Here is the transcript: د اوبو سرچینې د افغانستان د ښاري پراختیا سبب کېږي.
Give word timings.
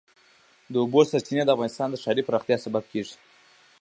د 0.71 0.73
اوبو 0.83 1.01
سرچینې 1.11 1.43
د 1.45 1.49
افغانستان 1.55 1.87
د 1.91 1.95
ښاري 2.03 2.21
پراختیا 2.27 2.57
سبب 2.65 2.83
کېږي. 2.91 3.15